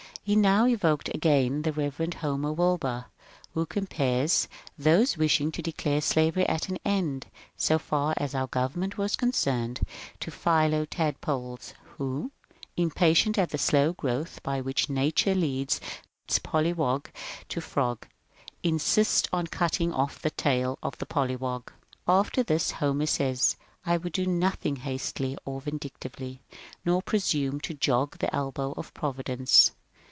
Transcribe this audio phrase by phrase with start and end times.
[0.23, 2.09] He now evoked again the" Rev.
[2.19, 3.05] Homer Wilbur,"
[3.55, 7.25] who compares those wishing to declare slavery at an end,
[7.57, 9.81] so far as our government was con cerned,
[10.19, 12.31] to philotadpoles who,
[12.77, 15.81] impatient at the slow growth by which nature leads
[16.29, 17.07] polliwog
[17.49, 18.05] to frog,
[18.61, 21.09] insist on cutting off the HOMER NODDING 849
[21.39, 21.99] polliwog*B tail.
[22.07, 23.55] After this Homer says,
[23.87, 26.43] ^^ I would do nothing hastily or vindictively,
[26.85, 29.71] nor presume to jog the elbow of Provi dence.